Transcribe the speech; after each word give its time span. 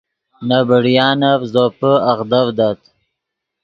نے 0.47 0.59
بڑیانف 0.69 1.41
زوپے 1.53 1.93
اغدڤدت 2.11 2.79